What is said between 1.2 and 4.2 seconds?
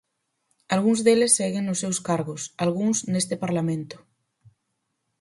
seguen nos seus cargos, algúns neste Parlamento.